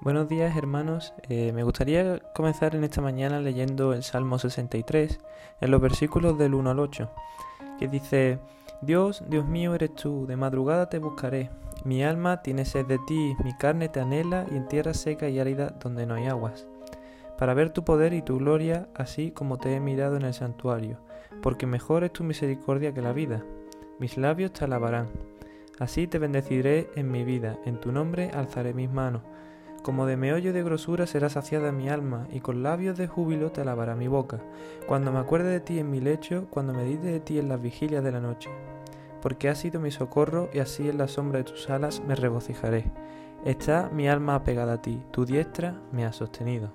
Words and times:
Buenos 0.00 0.28
días 0.28 0.54
hermanos, 0.54 1.14
eh, 1.30 1.52
me 1.52 1.62
gustaría 1.62 2.18
comenzar 2.34 2.74
en 2.74 2.84
esta 2.84 3.00
mañana 3.00 3.40
leyendo 3.40 3.94
el 3.94 4.02
Salmo 4.02 4.38
63, 4.38 5.18
en 5.62 5.70
los 5.70 5.80
versículos 5.80 6.36
del 6.36 6.52
1 6.52 6.70
al 6.70 6.78
8, 6.78 7.10
que 7.78 7.88
dice, 7.88 8.38
Dios, 8.82 9.24
Dios 9.28 9.46
mío 9.46 9.74
eres 9.74 9.94
tú, 9.94 10.26
de 10.26 10.36
madrugada 10.36 10.90
te 10.90 10.98
buscaré, 10.98 11.48
mi 11.84 12.04
alma 12.04 12.42
tiene 12.42 12.66
sed 12.66 12.84
de 12.84 12.98
ti, 13.06 13.34
mi 13.44 13.56
carne 13.56 13.88
te 13.88 14.00
anhela 14.00 14.44
y 14.50 14.56
en 14.56 14.68
tierra 14.68 14.92
seca 14.92 15.28
y 15.30 15.38
árida 15.38 15.74
donde 15.80 16.04
no 16.04 16.14
hay 16.14 16.26
aguas, 16.26 16.66
para 17.38 17.54
ver 17.54 17.70
tu 17.70 17.84
poder 17.84 18.12
y 18.12 18.20
tu 18.20 18.36
gloria, 18.38 18.88
así 18.94 19.30
como 19.30 19.56
te 19.56 19.74
he 19.74 19.80
mirado 19.80 20.16
en 20.16 20.22
el 20.22 20.34
santuario, 20.34 20.98
porque 21.40 21.66
mejor 21.66 22.04
es 22.04 22.12
tu 22.12 22.24
misericordia 22.24 22.92
que 22.92 23.00
la 23.00 23.12
vida, 23.12 23.42
mis 23.98 24.18
labios 24.18 24.52
te 24.52 24.64
alabarán. 24.64 25.08
Así 25.80 26.06
te 26.06 26.20
bendeciré 26.20 26.90
en 26.94 27.10
mi 27.10 27.24
vida, 27.24 27.58
en 27.64 27.80
tu 27.80 27.90
nombre 27.90 28.30
alzaré 28.32 28.74
mis 28.74 28.90
manos 28.90 29.22
como 29.84 30.06
de 30.06 30.16
meollo 30.16 30.54
de 30.54 30.62
grosura 30.62 31.06
será 31.06 31.28
saciada 31.28 31.70
mi 31.70 31.90
alma, 31.90 32.26
y 32.32 32.40
con 32.40 32.62
labios 32.62 32.96
de 32.96 33.06
júbilo 33.06 33.52
te 33.52 33.60
alabará 33.60 33.94
mi 33.94 34.08
boca, 34.08 34.40
cuando 34.88 35.12
me 35.12 35.18
acuerde 35.18 35.50
de 35.50 35.60
ti 35.60 35.78
en 35.78 35.90
mi 35.90 36.00
lecho, 36.00 36.46
cuando 36.48 36.72
medite 36.72 37.06
de 37.08 37.20
ti 37.20 37.38
en 37.38 37.50
las 37.50 37.60
vigilias 37.60 38.02
de 38.02 38.10
la 38.10 38.20
noche. 38.20 38.48
Porque 39.20 39.50
has 39.50 39.58
sido 39.58 39.80
mi 39.80 39.90
socorro, 39.90 40.48
y 40.54 40.60
así 40.60 40.88
en 40.88 40.96
la 40.96 41.06
sombra 41.06 41.38
de 41.38 41.44
tus 41.44 41.68
alas 41.68 42.00
me 42.00 42.14
regocijaré. 42.14 42.90
Está 43.44 43.90
mi 43.92 44.08
alma 44.08 44.36
apegada 44.36 44.72
a 44.72 44.82
ti, 44.82 45.02
tu 45.10 45.26
diestra 45.26 45.78
me 45.92 46.06
ha 46.06 46.14
sostenido. 46.14 46.70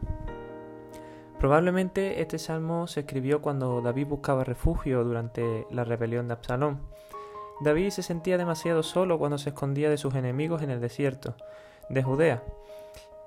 Probablemente 1.39 2.21
este 2.21 2.37
salmo 2.37 2.85
se 2.85 2.99
escribió 2.99 3.41
cuando 3.41 3.81
David 3.81 4.05
buscaba 4.05 4.43
refugio 4.43 5.03
durante 5.03 5.65
la 5.71 5.83
rebelión 5.83 6.27
de 6.27 6.33
Absalón. 6.35 6.79
David 7.61 7.89
se 7.89 8.03
sentía 8.03 8.37
demasiado 8.37 8.83
solo 8.83 9.17
cuando 9.17 9.39
se 9.39 9.49
escondía 9.49 9.89
de 9.89 9.97
sus 9.97 10.13
enemigos 10.13 10.61
en 10.61 10.69
el 10.69 10.79
desierto 10.79 11.33
de 11.89 12.03
Judea. 12.03 12.43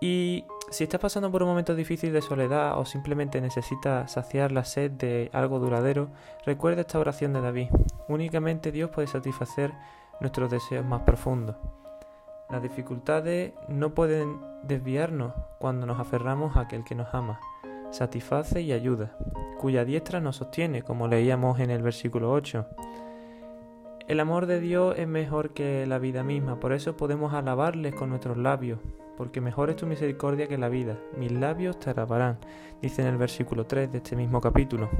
Y 0.02 0.46
si 0.72 0.82
estás 0.82 1.00
pasando 1.00 1.30
por 1.30 1.44
un 1.44 1.50
momento 1.50 1.76
difícil 1.76 2.12
de 2.12 2.22
soledad 2.22 2.76
o 2.76 2.84
simplemente 2.84 3.40
necesitas 3.40 4.10
saciar 4.10 4.50
la 4.50 4.64
sed 4.64 4.90
de 4.90 5.30
algo 5.32 5.60
duradero, 5.60 6.08
recuerda 6.44 6.80
esta 6.80 6.98
oración 6.98 7.32
de 7.32 7.40
David. 7.40 7.68
Únicamente 8.08 8.72
Dios 8.72 8.90
puede 8.90 9.06
satisfacer 9.06 9.72
nuestros 10.18 10.50
deseos 10.50 10.84
más 10.84 11.02
profundos. 11.02 11.54
Las 12.50 12.60
dificultades 12.64 13.52
no 13.68 13.94
pueden 13.94 14.40
desviarnos 14.64 15.34
cuando 15.60 15.86
nos 15.86 16.00
aferramos 16.00 16.56
a 16.56 16.62
aquel 16.62 16.82
que 16.82 16.96
nos 16.96 17.14
ama, 17.14 17.38
satisface 17.92 18.60
y 18.60 18.72
ayuda, 18.72 19.16
cuya 19.60 19.84
diestra 19.84 20.18
nos 20.18 20.34
sostiene, 20.34 20.82
como 20.82 21.06
leíamos 21.06 21.60
en 21.60 21.70
el 21.70 21.80
versículo 21.80 22.32
8. 22.32 22.66
El 24.08 24.18
amor 24.18 24.46
de 24.46 24.58
Dios 24.58 24.96
es 24.98 25.06
mejor 25.06 25.50
que 25.50 25.86
la 25.86 25.98
vida 25.98 26.24
misma, 26.24 26.58
por 26.58 26.72
eso 26.72 26.96
podemos 26.96 27.34
alabarles 27.34 27.94
con 27.94 28.10
nuestros 28.10 28.36
labios, 28.36 28.80
porque 29.16 29.40
mejor 29.40 29.70
es 29.70 29.76
tu 29.76 29.86
misericordia 29.86 30.48
que 30.48 30.58
la 30.58 30.68
vida, 30.68 30.98
mis 31.16 31.30
labios 31.30 31.78
te 31.78 31.90
alabarán, 31.90 32.38
dice 32.80 33.02
en 33.02 33.08
el 33.08 33.16
versículo 33.16 33.64
3 33.64 33.92
de 33.92 33.98
este 33.98 34.16
mismo 34.16 34.40
capítulo. 34.40 34.90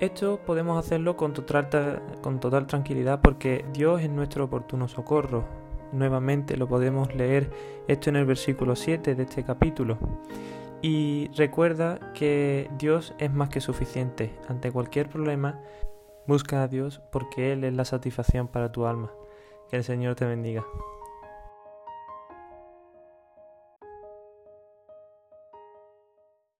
Esto 0.00 0.40
podemos 0.44 0.84
hacerlo 0.84 1.16
con 1.16 1.32
total, 1.32 2.66
tranquilidad 2.66 3.20
porque 3.22 3.64
Dios 3.72 4.02
es 4.02 4.10
nuestro 4.10 4.44
oportuno 4.44 4.88
socorro. 4.88 5.44
Nuevamente 5.92 6.56
lo 6.56 6.66
podemos 6.66 7.14
leer 7.14 7.48
esto 7.86 8.10
en 8.10 8.16
el 8.16 8.26
versículo 8.26 8.74
7 8.74 9.14
de 9.14 9.22
este 9.22 9.44
capítulo. 9.44 9.96
Y 10.82 11.30
recuerda 11.36 12.12
que 12.12 12.68
Dios 12.76 13.14
es 13.18 13.32
más 13.32 13.48
que 13.48 13.60
suficiente. 13.60 14.34
Ante 14.48 14.72
cualquier 14.72 15.08
problema, 15.08 15.60
busca 16.26 16.62
a 16.62 16.68
Dios 16.68 17.00
porque 17.10 17.52
Él 17.52 17.64
es 17.64 17.74
la 17.74 17.84
satisfacción 17.84 18.48
para 18.48 18.72
tu 18.72 18.86
alma. 18.86 19.12
Que 19.70 19.76
el 19.76 19.84
Señor 19.84 20.14
te 20.14 20.24
bendiga. 20.24 20.64